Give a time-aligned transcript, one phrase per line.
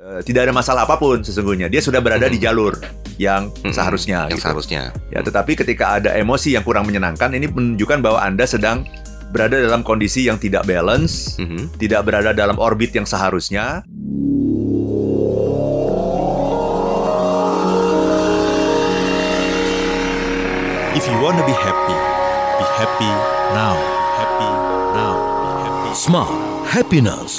[0.00, 1.68] Eh, tidak ada masalah apa pun sesungguhnya.
[1.68, 2.72] Dia sudah berada di jalur
[3.20, 3.68] yang Mm-mm.
[3.68, 4.32] seharusnya.
[4.32, 4.48] yang gitu.
[4.48, 4.96] seharusnya.
[5.12, 8.88] Ya, tetapi ketika ada emosi yang kurang menyenangkan, ini menunjukkan bahwa Anda sedang
[9.28, 11.76] berada dalam kondisi yang tidak balance, Mhm.
[11.76, 13.84] tidak berada dalam orbit yang seharusnya.
[20.96, 21.96] If you want to be happy,
[22.58, 23.10] be happy
[23.54, 23.76] now.
[24.18, 24.50] Happy
[24.96, 25.14] now.
[25.38, 25.90] Be happy.
[25.94, 26.32] Smart
[26.66, 27.38] Happiness.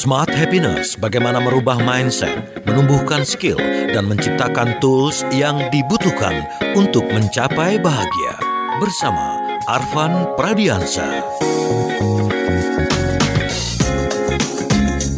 [0.00, 3.60] Smart Happiness bagaimana merubah mindset, menumbuhkan skill,
[3.92, 8.34] dan menciptakan tools yang dibutuhkan untuk mencapai bahagia.
[8.80, 9.36] Bersama
[9.68, 11.04] Arvan Pradiansa.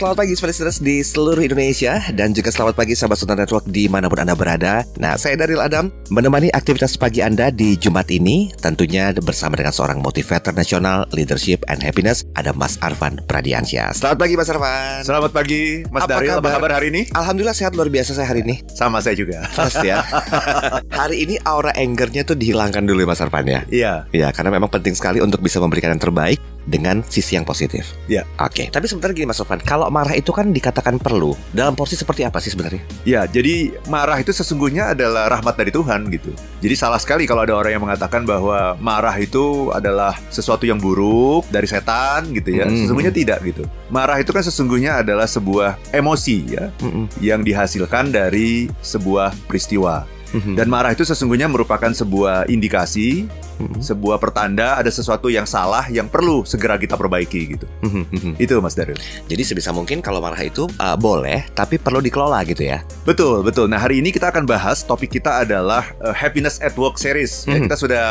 [0.02, 4.10] Selamat pagi Spesialis di seluruh Indonesia dan juga selamat pagi sahabat Sultan Network di mana
[4.10, 4.82] pun Anda berada.
[4.98, 10.02] Nah, saya Daril Adam menemani aktivitas pagi Anda di Jumat ini tentunya bersama dengan seorang
[10.02, 13.94] motivator nasional leadership and happiness ada Mas Arvan Pradiansyah.
[13.94, 14.98] Selamat pagi Mas Arvan.
[15.06, 16.34] Selamat pagi, Mas Apa Daril.
[16.34, 16.70] Apa kabar?
[16.82, 17.02] hari ini?
[17.14, 18.58] Alhamdulillah sehat luar biasa saya hari ini.
[18.74, 19.46] Sama saya juga.
[19.54, 20.02] Fast ya.
[20.98, 23.62] hari ini aura angernya tuh dihilangkan dulu ya Mas Arvan ya.
[23.70, 24.10] Iya.
[24.10, 27.94] Ya, karena memang penting sekali untuk bisa memberikan yang terbaik dengan sisi yang positif.
[28.06, 28.22] Ya.
[28.38, 31.34] Oke, tapi sebenarnya gini Mas Sofan, kalau marah itu kan dikatakan perlu.
[31.50, 32.82] Dalam porsi seperti apa sih sebenarnya?
[33.02, 36.30] Ya, jadi marah itu sesungguhnya adalah rahmat dari Tuhan gitu.
[36.62, 41.46] Jadi salah sekali kalau ada orang yang mengatakan bahwa marah itu adalah sesuatu yang buruk
[41.50, 42.66] dari setan gitu ya.
[42.66, 42.86] Hmm.
[42.86, 43.66] Sesungguhnya tidak gitu.
[43.90, 47.06] Marah itu kan sesungguhnya adalah sebuah emosi ya Mm-mm.
[47.20, 50.06] yang dihasilkan dari sebuah peristiwa.
[50.32, 50.56] Mhm.
[50.56, 53.28] Dan marah itu sesungguhnya merupakan sebuah indikasi,
[53.62, 53.84] Mhm.
[53.84, 57.66] sebuah pertanda ada sesuatu yang salah yang perlu segera kita perbaiki gitu.
[57.84, 58.32] Mhm, mhm.
[58.40, 58.98] Itu Mas Darul.
[59.28, 62.82] Jadi sebisa mungkin kalau marah itu uh, boleh, tapi perlu dikelola gitu ya.
[63.04, 63.68] Betul, betul.
[63.70, 67.44] Nah, hari ini kita akan bahas topik kita adalah uh, Happiness at Work series.
[67.46, 68.06] Ya, kita sudah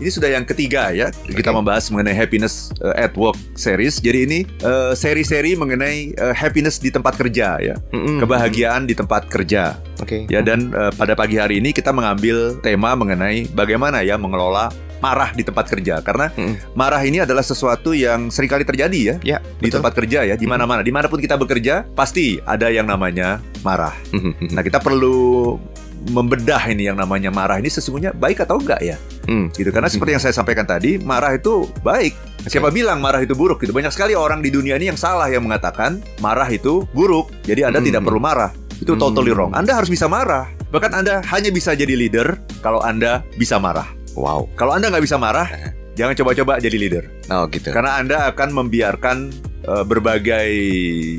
[0.00, 1.12] ini sudah yang ketiga ya.
[1.12, 4.00] Kita membahas mengenai Happiness uh, at Work series.
[4.00, 7.76] Jadi ini uh, seri-seri mengenai uh, happiness di tempat kerja ya.
[7.92, 8.24] Mhm.
[8.24, 9.76] Kebahagiaan di tempat kerja.
[10.00, 10.24] Oke.
[10.32, 15.32] Ya dan uh, pada pagi hari ini kita mengambil tema mengenai bagaimana ya mengelola marah
[15.32, 16.00] di tempat kerja.
[16.00, 16.76] Karena Mhm.
[16.76, 19.80] marah ini adalah sesuatu yang sering kali terjadi ya Ya, di betul.
[19.80, 20.34] tempat kerja ya.
[20.36, 23.92] Di mana-mana di mana pun kita bekerja pasti ada yang namanya marah.
[24.12, 24.48] Mhm, mhm.
[24.52, 25.56] Nah kita perlu
[26.00, 28.96] membedah ini yang namanya marah ini sesungguhnya baik atau enggak ya.
[29.28, 29.52] Hmm.
[29.52, 29.68] gitu.
[29.70, 32.16] Karena seperti yang saya sampaikan tadi marah itu baik.
[32.42, 33.70] Siapa bilang marah itu buruk gitu?
[33.70, 37.28] Banyak sekali orang di dunia ini yang salah yang mengatakan marah itu buruk.
[37.44, 37.86] Jadi anda Hmm.
[37.86, 38.50] tidak perlu marah.
[38.80, 39.38] Itu totally Hmm.
[39.38, 39.52] wrong.
[39.52, 40.48] Anda harus bisa marah.
[40.72, 44.52] Bahkan anda hanya bisa jadi leader kalau anda bisa marah Wow.
[44.54, 45.72] kalau anda nggak bisa marah Eh.
[45.92, 47.70] jangan coba-coba jadi leader Oh gitu.
[47.70, 49.16] karena anda akan membiarkan
[49.62, 50.50] eh, berbagai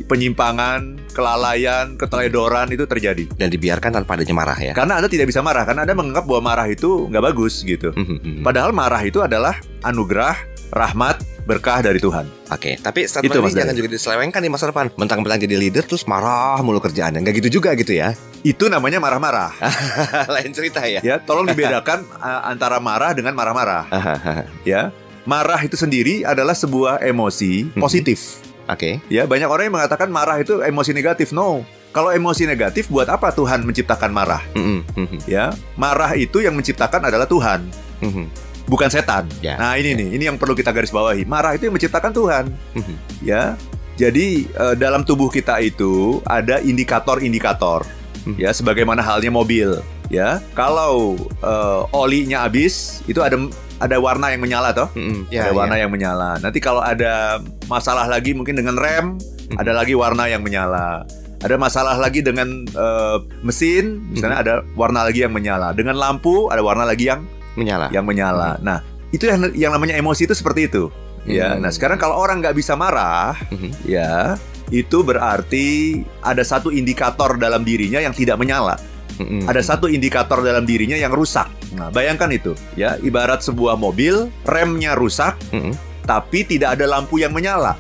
[0.06, 4.72] penyimpangan kelalaian keteledoran itu terjadi Dan dibiarkan tanpa adanya marah ya.
[4.72, 7.92] karena Anda tidak bisa marah, karena Anda menganggap bahwa marah itu nggak bagus gitu.
[7.92, 8.42] Mhm, mhm.
[8.42, 10.36] Padahal marah itu adalah anugerah,
[10.72, 11.20] rahmat,
[11.52, 12.24] berkah dari Tuhan.
[12.48, 14.88] Oke, tapi statement Itu, ini jangan juga diselewengkan nih Mas Arfan.
[14.96, 17.20] Mentang-mentang jadi leader terus marah mulu kerjaannya.
[17.20, 18.16] Nggak gitu juga gitu ya.
[18.40, 19.52] Itu namanya marah-marah.
[20.40, 21.04] Lain cerita ya.
[21.04, 22.08] ya, tolong dibedakan
[22.48, 23.92] antara marah dengan marah-marah.
[24.64, 24.96] Ya,
[25.28, 27.82] marah itu sendiri adalah sebuah emosi Hmm.
[27.84, 28.40] positif.
[28.72, 29.04] Oke.
[29.12, 31.36] Ya, banyak orang yang mengatakan marah itu emosi negatif.
[31.36, 31.68] No.
[31.92, 34.40] Kalau emosi negatif, buat apa Tuhan menciptakan marah?
[34.56, 37.68] Mhm, mhm, Ya, marah itu yang menciptakan adalah Tuhan,
[38.00, 38.32] mhm.
[38.72, 39.28] Bukan setan.
[39.44, 39.60] Ya.
[39.60, 41.28] Nah, ini nih, ini yang perlu kita garis bawahi.
[41.28, 42.46] Marah itu yang menciptakan Tuhan.
[42.72, 42.96] Mhm.
[43.20, 43.60] ya.
[44.00, 47.84] Jadi eh, dalam tubuh kita itu ada indikator-indikator
[48.22, 48.38] Hmm.
[48.38, 50.38] ya sebagaimana halnya mobil ya.
[50.54, 53.34] Kalau eh, olinya habis itu ada
[53.82, 54.94] ada warna yang menyala toh.
[54.94, 55.34] Mhm.
[55.34, 55.86] Ya, ada warna ya.
[55.86, 56.38] yang menyala.
[56.38, 59.18] Nanti kalau ada masalah lagi mungkin dengan rem,
[59.50, 59.58] Mhm.
[59.58, 61.02] ada lagi warna yang menyala.
[61.42, 65.74] Ada masalah lagi dengan eh, mesin, misalnya ada warna lagi yang menyala.
[65.74, 67.88] Dengan lampu ada warna lagi yang menyala.
[67.92, 68.58] yang menyala.
[68.60, 68.80] Nah,
[69.12, 70.88] itu yang yang namanya emosi itu seperti itu.
[71.24, 71.54] Ya.
[71.54, 71.68] Hmm.
[71.68, 73.70] Nah, sekarang kalau orang nggak bisa marah, Mhm.
[73.86, 74.40] ya
[74.72, 78.80] itu berarti ada satu indikator dalam dirinya yang tidak menyala.
[79.20, 79.46] Mhm.
[79.46, 81.46] Ada satu indikator dalam dirinya yang rusak.
[81.76, 85.76] Nah, bayangkan itu, ya, ibarat sebuah mobil, remnya rusak, Mhm.
[86.08, 87.76] tapi tidak ada lampu yang menyala.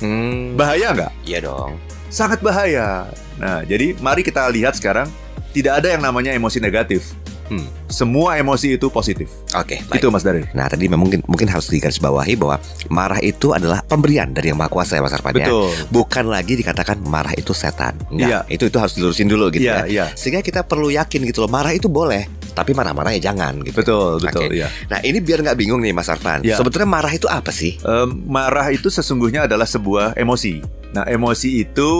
[0.00, 0.56] Hmm.
[0.56, 1.12] Bahaya nggak?
[1.24, 1.76] Iya dong.
[2.08, 3.08] Sangat bahaya.
[3.36, 5.08] Nah, jadi mari kita lihat sekarang,
[5.52, 7.12] tidak ada yang namanya emosi negatif.
[7.46, 7.66] Hmm.
[7.86, 9.30] Semua emosi itu positif.
[9.54, 10.02] Oke, baik.
[10.02, 10.46] Itu Mas Daril.
[10.52, 12.58] Nah, tadi memang mungkin mungkin harus digarisbawahi bahwa
[12.90, 15.46] marah itu adalah pemberian dari Yang Maha Kuasa ya Mas Arfan ya.
[15.88, 17.94] Bukan lagi dikatakan marah itu setan.
[18.10, 18.42] Iya.
[18.42, 18.42] Enggak.
[18.50, 19.86] Itu itu harus dilurusin dulu gitu Iya, ya.
[19.86, 20.04] iya.
[20.18, 23.78] Sehingga kita perlu yakin gitu loh, marah itu boleh, tapi marah-marah ya jangan gitu.
[23.78, 24.58] Betul, betul, Oke.
[24.58, 24.68] ya.
[24.90, 26.42] Nah, ini biar nggak bingung nih Mas Arfan.
[26.42, 26.58] Iya.
[26.58, 27.78] Sebetulnya marah itu apa sih?
[27.86, 30.60] Em, marah itu sesungguhnya adalah sebuah emosi.
[30.90, 31.90] Nah, emosi itu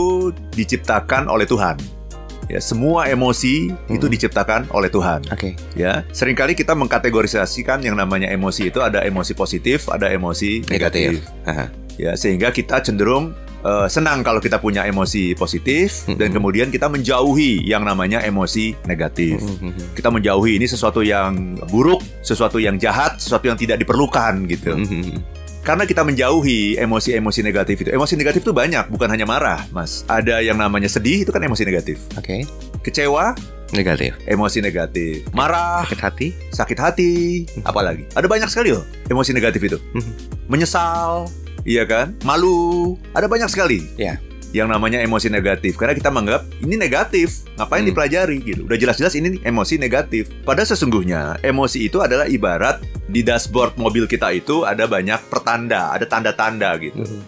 [0.50, 1.95] diciptakan oleh Tuhan.
[2.46, 4.12] Ya, semua emosi itu Hmm.
[4.12, 5.26] diciptakan oleh Tuhan.
[5.28, 5.58] Oke.
[5.74, 11.22] Ya, sering kali kita mengkategorisasikan yang namanya emosi itu ada emosi positif, ada emosi negatif.
[11.22, 11.44] Negatif.
[11.44, 11.66] Aha.
[11.96, 13.34] Ya, sehingga kita cenderung
[13.66, 16.34] eh, senang kalau kita punya emosi positif dan Mhm.
[16.38, 19.42] kemudian kita menjauhi yang namanya emosi negatif.
[19.42, 19.90] Mhm.
[19.90, 24.70] Kita menjauhi ini sesuatu yang buruk, sesuatu yang jahat, sesuatu yang tidak diperlukan gitu.
[24.70, 25.18] Mhm.
[25.66, 27.90] Karena kita menjauhi emosi-emosi negatif itu.
[27.90, 30.06] Emosi negatif itu banyak, bukan hanya marah, Mas.
[30.06, 31.98] Ada yang namanya sedih, itu kan emosi negatif.
[32.14, 32.46] Oke,
[32.86, 33.34] Kecewa,
[33.74, 34.14] negatif.
[34.30, 35.26] emosi negatif.
[35.34, 36.28] Marah, Sakit hati.
[36.54, 37.12] sakit hati,
[37.66, 38.06] apalagi.
[38.14, 39.78] Ada banyak sekali loh emosi negatif itu.
[39.90, 40.12] Mhm.
[40.46, 41.26] Menyesal,
[41.66, 42.14] iya kan?
[42.22, 43.82] Malu, ada banyak sekali.
[43.98, 44.22] Ya.
[44.56, 47.92] Yang namanya emosi negatif karena kita menganggap ini negatif, ngapain Hmm.
[47.92, 48.64] dipelajari gitu.
[48.64, 50.32] Udah jelas-jelas ini emosi negatif.
[50.48, 56.08] Pada sesungguhnya emosi itu adalah ibarat di dashboard mobil kita itu ada banyak pertanda, ada
[56.08, 57.04] tanda-tanda gitu.
[57.04, 57.20] Mhm.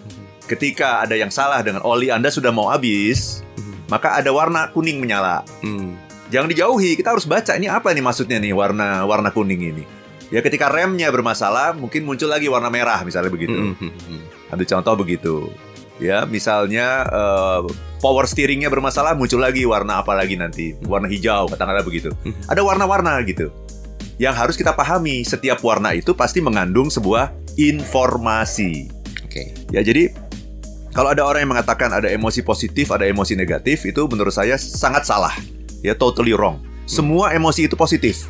[0.49, 3.93] Ketika ada yang salah dengan oli Anda sudah mau habis, Mhm.
[3.93, 5.45] maka ada warna kuning menyala.
[5.61, 5.93] Hmm.
[6.33, 9.85] Jangan dijauhi, kita harus baca ini apa nih maksudnya nih warna warna kuning ini.
[10.29, 13.53] Ya ketika remnya bermasalah, mungkin muncul lagi warna merah misalnya begitu.
[13.53, 14.49] Mhm.
[14.49, 15.35] Ambil contoh begitu.
[15.99, 17.61] Ya, misalnya eh,
[17.99, 20.73] power steeringnya bermasalah, muncul lagi warna apa lagi nanti?
[20.87, 22.15] Warna hijau, katakanlah begitu.
[22.23, 22.47] Mhm.
[22.47, 23.51] Ada warna-warna gitu.
[24.19, 28.91] Yang harus kita pahami, setiap warna itu pasti mengandung sebuah informasi.
[29.23, 29.55] Oke.
[29.71, 30.11] Ya, jadi
[30.95, 35.07] kalau ada orang yang mengatakan ada emosi positif, ada emosi negatif, itu menurut saya sangat
[35.07, 35.31] salah.
[35.79, 36.59] Ya, totally wrong.
[36.89, 38.27] Semua emosi itu positif.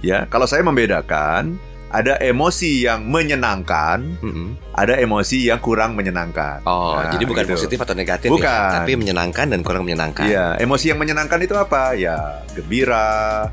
[0.00, 1.60] Ya, kalau saya membedakan,
[1.90, 4.78] ada emosi yang menyenangkan, Mhm.
[4.78, 6.62] ada emosi yang kurang menyenangkan.
[6.62, 7.54] Oh, Nah, jadi bukan gitu.
[7.58, 8.46] positif atau negatif Bukan.
[8.46, 10.22] ya, tapi menyenangkan dan kurang menyenangkan.
[10.22, 11.98] Iya, emosi yang menyenangkan itu apa?
[11.98, 13.50] Ya, gembira,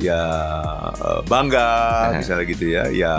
[0.00, 0.22] ya
[0.96, 1.72] eh, bangga,
[2.08, 2.18] Nah.
[2.18, 3.14] misalnya gitu ya, ya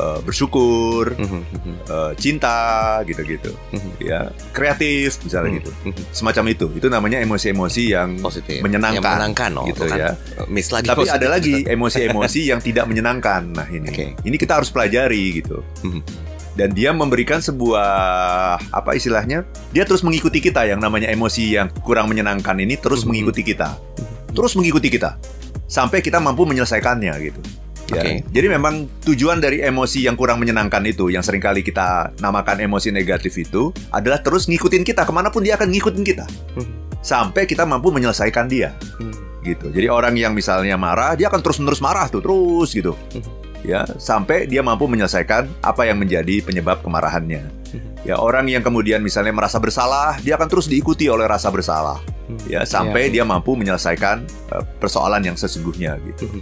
[0.00, 3.52] eh, bersyukur, eh, cinta, gitu-gitu.
[3.76, 3.90] Mhm.
[4.00, 5.70] Ya, kreatif, misalnya gitu.
[6.16, 6.66] Semacam itu.
[6.72, 8.64] Itu namanya emosi-emosi yang Positif.
[8.64, 8.96] Menyenangkan.
[8.96, 9.98] Yang menyenangkan, oh, Gitu itu kan.
[10.00, 10.10] ya.
[10.48, 10.88] Miss lagi.
[10.88, 11.18] Tapi positif.
[11.20, 13.42] ada lagi emosi-emosi yang tidak menyenangkan.
[13.52, 13.88] Nah, ini.
[13.92, 14.06] Oke.
[14.24, 15.60] Ini kita harus pelajari gitu.
[16.58, 17.88] Dan dia memberikan sebuah
[18.74, 19.46] apa istilahnya?
[19.70, 23.78] Dia terus mengikuti kita yang namanya emosi yang kurang menyenangkan ini terus mengikuti kita.
[24.34, 25.16] Terus mengikuti kita
[25.70, 27.40] sampai kita mampu menyelesaikannya gitu.
[27.90, 28.22] Ya.
[28.22, 32.94] Jadi memang tujuan dari emosi yang kurang menyenangkan itu, yang sering kali kita namakan emosi
[32.94, 37.02] negatif itu, adalah terus ngikutin kita ke mana pun dia akan ngikutin kita, Mhm.
[37.02, 38.70] sampai kita mampu menyelesaikan dia
[39.02, 39.42] Mhm.
[39.42, 39.66] gitu.
[39.74, 42.94] Jadi orang yang misalnya marah, dia akan terus-menerus marah tuh, terus gitu.
[43.60, 47.60] Ya, sampai dia mampu menyelesaikan apa yang menjadi penyebab kemarahannya.
[48.08, 52.00] Ya, orang yang kemudian misalnya merasa bersalah, dia akan terus diikuti oleh rasa bersalah.
[52.48, 54.24] Ya, sampai dia mampu menyelesaikan
[54.56, 56.40] eh, persoalan yang sesungguhnya gitu.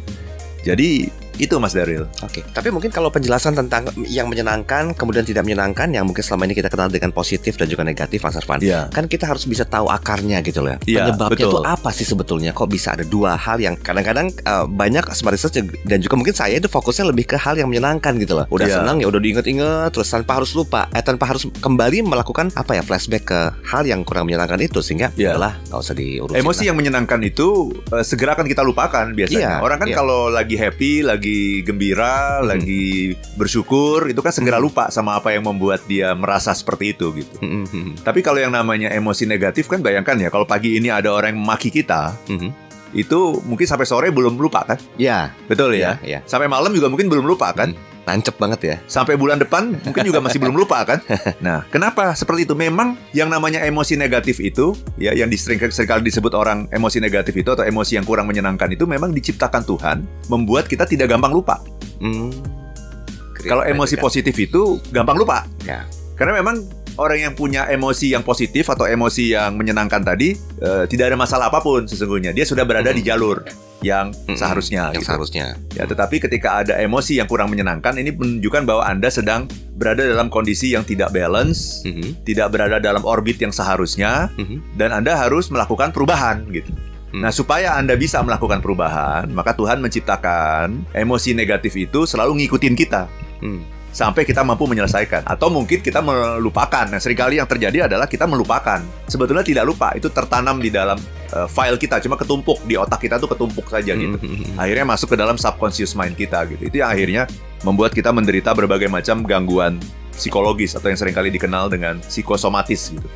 [0.62, 2.04] Jadi itu Mas Daril.
[2.20, 6.54] Oke, tapi mungkin kalau penjelasan tentang yang menyenangkan kemudian tidak menyenangkan yang mungkin selama ini
[6.54, 8.58] kita kenal dengan positif dan juga negatif Mas Arfan.
[8.60, 8.90] Iya.
[8.90, 10.76] Kan kita harus bisa tahu akarnya gitu loh.
[10.84, 11.50] Iya, Penyebabnya betul.
[11.54, 12.50] itu apa sih sebetulnya?
[12.52, 16.58] Kok bisa ada dua hal yang kadang-kadang eh, banyak smart research dan juga mungkin saya
[16.58, 18.46] itu fokusnya lebih ke hal yang menyenangkan gitu loh.
[18.50, 18.76] Udah Iya.
[18.82, 22.82] senang ya udah diinget-inget terus tanpa harus lupa, eh tanpa harus kembali melakukan apa ya
[22.82, 25.36] flashback ke hal yang kurang menyenangkan itu sehingga Iya.
[25.38, 26.36] udahlah nggak usah diurusin.
[26.36, 29.60] Emosi yang menyenangkan itu eh, segera akan kita lupakan biasanya.
[29.60, 29.96] Iya, Orang kan iya.
[29.96, 31.27] kalau lagi happy, lagi
[31.62, 34.66] gembira, lagi bersyukur, itu kan segera Hmm.
[34.66, 37.36] lupa sama apa yang membuat dia merasa seperti itu gitu.
[37.38, 41.10] Mhm, mhm, Tapi kalau yang namanya emosi negatif kan bayangkan ya, kalau pagi ini ada
[41.10, 42.50] orang yang memaki kita, mhm.
[42.92, 44.78] itu mungkin sampai sore belum lupa kan?
[44.96, 46.00] Ya, Betul ya?
[46.00, 46.20] ya, ya.
[46.24, 47.76] Sampai malam juga mungkin belum lupa kan?
[48.08, 48.76] Tancep banget ya.
[48.88, 51.04] Sampai bulan depan mungkin juga masih belum lupa kan?
[51.44, 52.56] Nah, kenapa seperti itu?
[52.56, 57.36] Memang yang namanya emosi negatif itu, ya yang disering sering kali disebut orang emosi negatif
[57.36, 59.96] itu atau emosi yang kurang menyenangkan itu memang diciptakan Tuhan
[60.32, 61.60] membuat kita tidak gampang lupa.
[62.00, 62.32] Hmm.
[63.44, 65.44] Kalau emosi positif itu gampang lupa.
[65.68, 65.84] Ya.
[66.18, 66.64] Karena memang
[66.98, 71.46] orang yang punya emosi yang positif atau emosi yang menyenangkan tadi eh, tidak ada masalah
[71.48, 72.34] apa pun sesungguhnya.
[72.34, 73.46] Dia sudah berada di jalur
[73.78, 74.34] yang Mm-mm.
[74.34, 74.90] seharusnya.
[74.90, 75.14] yang gitu.
[75.14, 75.54] seharusnya.
[75.78, 79.46] Ya, tetapi ketika ada emosi yang kurang menyenangkan, ini menunjukkan bahwa Anda sedang
[79.78, 84.74] berada dalam kondisi yang tidak balance, Mhm, tidak berada dalam orbit yang seharusnya, mhm.
[84.74, 86.74] dan Anda harus melakukan perubahan gitu.
[87.08, 87.24] Hmm.
[87.24, 93.06] Nah, supaya Anda bisa melakukan perubahan, maka Tuhan menciptakan emosi negatif itu selalu ngikutin kita
[93.38, 93.62] Hmm.
[93.98, 96.86] Sampai kita mampu menyelesaikan atau mungkin kita melupakan.
[96.86, 98.78] Nah, sering kali yang terjadi adalah kita melupakan.
[99.10, 101.02] Sebetulnya tidak lupa, itu tertanam di dalam
[101.34, 104.14] uh, file kita, cuma ketumpuk di otak kita tuh ketumpuk saja gitu.
[104.14, 104.54] Mhm.
[104.54, 106.62] Akhirnya masuk ke dalam subconscious mind kita gitu.
[106.62, 107.26] Itu yang akhirnya
[107.66, 109.82] membuat kita menderita berbagai macam gangguan
[110.14, 113.08] psikologis atau yang sering kali dikenal dengan psikosomatis gitu.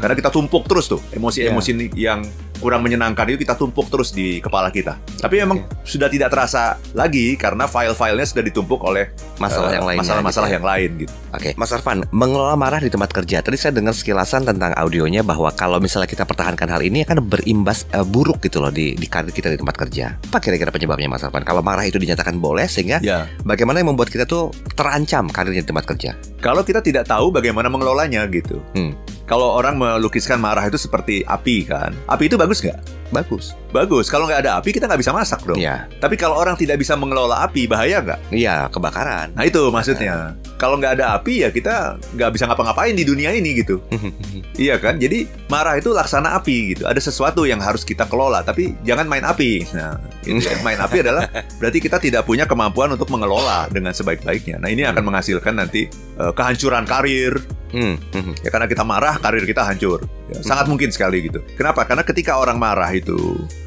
[0.00, 2.24] Karena kita tumpuk terus tuh emosi-emosi nih yang
[2.60, 5.00] kurang menyenangkan itu kita tumpuk terus di kepala kita.
[5.18, 9.08] Tapi memang sudah tidak terasa lagi karena file-filenya sudah ditumpuk oleh
[9.40, 10.58] Masalah eh, yang lainnya Masalah-masalah gitu ya.
[10.60, 11.12] yang lain gitu.
[11.32, 13.40] Oke, Mas Arfan, mengelola marah di tempat kerja.
[13.40, 17.88] Tadi saya dengar sekilasan tentang audionya bahwa kalau misalnya kita pertahankan hal ini akan berimbas
[17.90, 20.20] eh, buruk gitu loh di, di karir kita di tempat kerja.
[20.20, 21.40] Apa kira-kira penyebabnya Mas Arfan?
[21.42, 23.24] Kalau marah itu dinyatakan boleh sehingga Ya.
[23.42, 26.12] bagaimana yang membuat kita tuh terancam karirnya di tempat kerja?
[26.38, 28.60] Kalau kita tidak tahu bagaimana mengelolanya gitu.
[28.76, 28.92] Hmm.
[29.30, 31.94] Kalau orang melukiskan marah itu seperti api kan.
[32.10, 32.82] Api itu bagus nggak?
[33.14, 33.54] Bagus.
[33.70, 34.10] Bagus.
[34.10, 35.54] Kalau nggak ada api kita nggak bisa masak dong.
[35.54, 35.86] Iya.
[36.02, 38.34] Tapi kalau orang tidak bisa mengelola api bahaya nggak?
[38.34, 39.30] Iya, kebakaran.
[39.38, 40.34] Nah itu maksudnya.
[40.58, 43.78] Kalau nggak ada api ya kita nggak bisa ngapa-ngapain di dunia ini gitu.
[44.60, 45.00] Iya kan?
[45.00, 46.84] Jadi marah itu laksana api gitu.
[46.84, 49.64] Ada sesuatu yang harus kita kelola, tapi jangan main api.
[49.72, 50.60] Nah, gitu ya.
[50.60, 51.32] main api adalah
[51.62, 54.60] berarti kita tidak punya kemampuan untuk mengelola dengan sebaik-baiknya.
[54.60, 55.88] Nah ini akan menghasilkan nanti
[56.20, 57.40] eh, kehancuran karir.
[57.70, 60.02] Hmm, hmm, Ya karena kita marah, karir kita hancur.
[60.30, 61.42] Ya, sangat mungkin sekali gitu.
[61.54, 61.86] Kenapa?
[61.86, 63.16] Karena ketika orang marah itu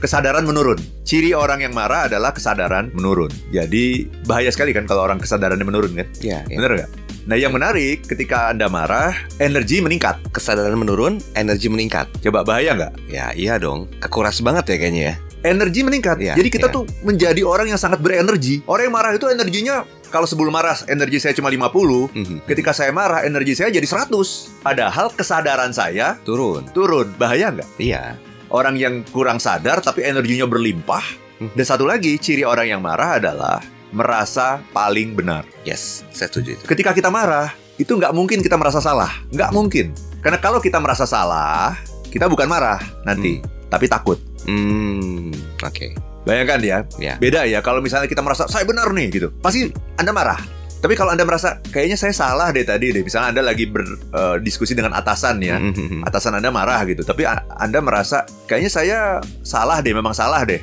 [0.04, 0.80] kesadaran menurun.
[1.04, 3.32] Ciri orang yang marah adalah kesadaran menurun.
[3.52, 6.08] Jadi bahaya sekali kan kalau orang kesadarannya menurun kan?
[6.20, 6.58] Iya, iya.
[6.60, 6.92] Bener nggak?
[7.24, 10.20] Nah yang menarik ketika anda marah, energi meningkat.
[10.36, 12.12] Kesadaran menurun, energi meningkat.
[12.20, 12.94] Coba bahaya nggak?
[13.08, 13.88] Ya, iya dong.
[14.04, 15.16] Kekuras banget ya kayaknya ya.
[15.44, 16.18] Energi meningkat.
[16.24, 16.76] Iya, Jadi kita iya.
[16.76, 18.64] tuh menjadi orang yang sangat berenergi.
[18.64, 22.48] Orang yang marah itu energinya kalau sebelum marah energi saya cuma 50, Mhm.
[22.48, 24.56] ketika saya marah energi saya jadi 100.
[24.64, 26.64] Padahal kesadaran saya Turun.
[26.72, 27.12] turun.
[27.20, 27.70] Bahaya nggak?
[27.76, 28.16] Iya.
[28.48, 31.04] Orang yang kurang sadar tapi energinya berlimpah.
[31.42, 31.50] Hmm.
[31.52, 33.58] Dan satu lagi, ciri orang yang marah adalah
[33.90, 35.44] merasa paling benar.
[35.66, 36.64] Yes, saya setuju itu.
[36.64, 39.10] Ketika kita marah, itu nggak mungkin kita merasa salah.
[39.34, 39.92] Nggak mungkin.
[40.22, 41.74] Karena kalau kita merasa salah,
[42.14, 43.42] kita bukan marah nanti,
[43.74, 44.22] tapi takut.
[44.46, 45.98] Hmm, oke.
[46.24, 47.18] Bayangkan ya, Ya.
[47.18, 49.28] beda ya kalau misalnya kita merasa saya benar nih gitu.
[49.42, 50.38] Pasti Anda marah.
[50.78, 54.92] Tapi kalau Anda merasa kayaknya saya salah deh tadi deh, misalnya Anda lagi berdiskusi dengan
[54.94, 55.56] atasan ya.
[55.56, 56.04] Mhm.
[56.04, 57.24] Atasan Anda marah gitu, tapi
[57.56, 58.98] Anda merasa kayaknya saya
[59.42, 60.60] salah deh, memang salah deh.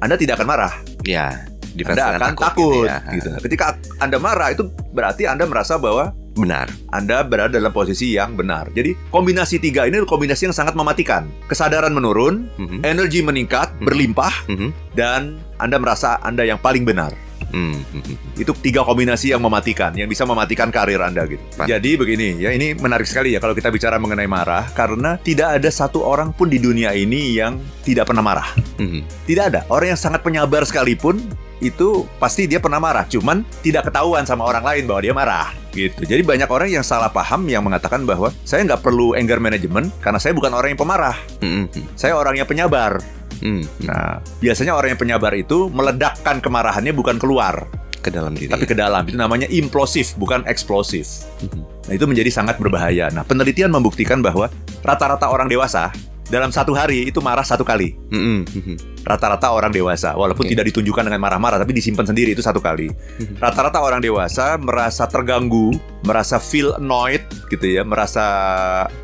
[0.00, 0.72] Anda tidak akan marah.
[1.04, 1.44] ya,
[1.76, 2.98] Anda akan takut, gitu ya.
[3.12, 3.28] gitu.
[3.44, 4.64] Ketika Anda marah itu
[4.96, 6.66] berarti Anda merasa bahwa Benar.
[6.90, 8.70] Anda berada dalam posisi yang benar.
[8.74, 11.30] Jadi kombinasi tiga ini kombinasi yang sangat mematikan.
[11.46, 12.82] Kesadaran menurun, Mhm.
[12.82, 13.86] energi meningkat, Hmm.
[13.86, 14.68] berlimpah, Mhm.
[14.98, 17.14] dan Anda merasa Anda yang paling benar.
[17.54, 18.34] Mhm.
[18.34, 21.38] Itu tiga kombinasi yang mematikan, yang bisa mematikan karir Anda gitu.
[21.54, 21.70] Mantap.
[21.70, 25.70] Jadi begini, ya ini menarik sekali ya kalau kita bicara mengenai marah, karena tidak ada
[25.70, 28.48] satu orang pun di dunia ini yang tidak pernah marah.
[28.82, 29.06] Mhm.
[29.30, 29.60] Tidak ada.
[29.70, 31.22] Orang yang sangat penyabar sekalipun
[31.62, 35.48] itu pasti dia pernah marah, cuman tidak ketahuan sama orang lain bahwa dia marah.
[35.74, 36.06] Gitu.
[36.06, 40.18] Jadi banyak orang yang salah paham yang mengatakan bahwa saya nggak perlu anger management karena
[40.22, 41.98] saya bukan orang yang pemarah, Mhm.
[41.98, 43.02] saya orang yang penyabar.
[43.42, 43.86] Mhm.
[43.90, 47.66] Nah, biasanya orang yang penyabar itu meledakkan kemarahannya bukan keluar,
[48.04, 48.52] ke dalam diri.
[48.52, 49.08] tapi ke dalam.
[49.08, 51.24] Itu namanya implosif, bukan eksplosif.
[51.40, 51.60] Mhm.
[51.90, 53.08] Nah, itu menjadi sangat berbahaya.
[53.10, 54.52] Nah, penelitian membuktikan bahwa
[54.84, 55.90] rata-rata orang dewasa
[56.32, 57.96] dalam satu hari itu marah satu kali.
[58.08, 58.38] Mhm.
[58.48, 58.74] Mhm.
[59.04, 60.56] Rata-rata orang dewasa, walaupun Oke.
[60.56, 62.88] tidak ditunjukkan dengan marah-marah, tapi disimpan sendiri itu satu kali.
[63.36, 65.76] Rata-rata orang dewasa merasa terganggu,
[66.08, 67.20] merasa feel annoyed
[67.52, 68.24] gitu ya, merasa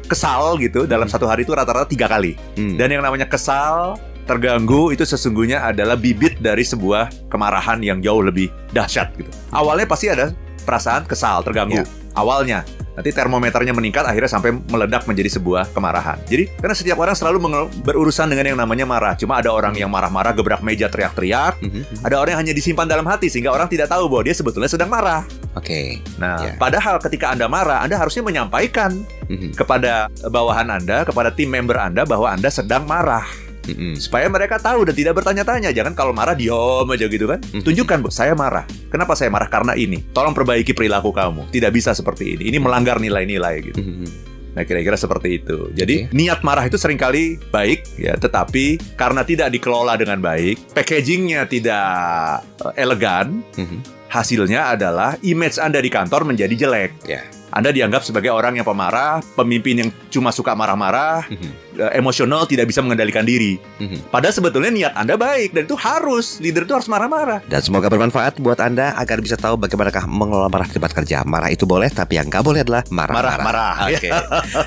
[0.08, 1.12] kesal gitu dalam Mhm.
[1.12, 2.40] satu hari itu rata-rata tiga kali.
[2.56, 2.80] Mhm.
[2.80, 8.48] Dan yang namanya kesal, terganggu itu sesungguhnya adalah bibit dari sebuah kemarahan yang jauh lebih
[8.72, 9.28] dahsyat gitu.
[9.52, 10.32] Awalnya pasti ada
[10.64, 11.82] perasaan kesal, terganggu.
[11.82, 11.84] Ya.
[12.16, 12.64] Awalnya.
[12.94, 16.18] Nanti termometernya meningkat akhirnya sampai meledak menjadi sebuah kemarahan.
[16.26, 17.38] Jadi karena setiap orang selalu
[17.86, 19.14] berurusan dengan yang namanya marah.
[19.14, 22.04] Cuma ada orang yang marah-marah gebrak meja teriak-teriak, Mhm.
[22.04, 24.90] ada orang yang hanya disimpan dalam hati sehingga orang tidak tahu bahwa dia sebetulnya sedang
[24.90, 25.22] marah.
[25.58, 25.98] Oke.
[26.18, 26.52] Nah, Ya.
[26.58, 29.54] padahal ketika Anda marah, Anda harusnya menyampaikan Mhm.
[29.58, 33.26] kepada bawahan Anda, kepada tim member Anda bahwa Anda sedang marah
[33.66, 34.00] Mhm.
[34.00, 35.70] supaya mereka tahu dan tidak bertanya-tanya.
[35.74, 37.40] Jangan kalau marah diam aja gitu kan.
[37.40, 37.62] Mhm.
[37.64, 38.64] Tunjukkan, "Bu, saya marah.
[38.88, 39.50] Kenapa saya marah?
[39.50, 40.00] Karena ini.
[40.12, 41.52] Tolong perbaiki perilaku kamu.
[41.52, 42.48] Tidak bisa seperti ini.
[42.48, 44.06] Ini melanggar nilai-nilai gitu." Mhm.
[44.50, 45.70] Nah, kira-kira seperti itu.
[45.78, 51.46] Jadi, niat marah itu sering kali baik ya, tetapi karena tidak dikelola dengan baik, packagingnya
[51.46, 54.10] tidak eh, elegan, Mhm.
[54.10, 56.92] hasilnya adalah image Anda di kantor menjadi jelek.
[57.06, 57.22] Ya.
[57.50, 61.50] Anda dianggap sebagai orang yang pemarah, pemimpin yang cuma suka marah-marah, Mhm.
[61.76, 63.58] eh, emosional, tidak bisa mengendalikan diri.
[63.78, 64.08] Mhm.
[64.08, 67.42] Padahal sebetulnya niat Anda baik dan itu harus leader itu harus marah-marah.
[67.46, 71.22] Dan semoga bermanfaat buat Anda agar bisa tahu bagaimanakah mengelola marah di tempat kerja.
[71.22, 73.36] Marah itu boleh, tapi yang nggak boleh adalah marah-marah.
[73.38, 73.74] Marah-marah.
[73.88, 74.08] Oke.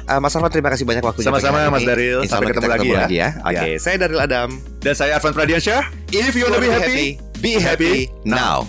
[0.03, 1.27] Eh, Mas Arfan, terima kasih banyak waktunya.
[1.31, 1.89] Sama-sama, Mas ini.
[1.89, 2.17] Daril.
[2.21, 3.29] Insya Sampai kita ketemu lagi ya.
[3.41, 4.49] Oke, saya Daril Adam.
[4.83, 5.81] Dan saya Arfan Pradiansyah.
[6.11, 8.67] If you wanna be happy, be happy now.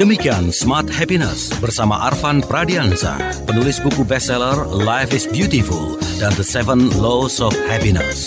[0.00, 6.88] Demikian Smart Happiness bersama Arfan Pradiansa, penulis buku bestseller Life is Beautiful dan The Seven
[7.04, 8.24] Laws of Happiness.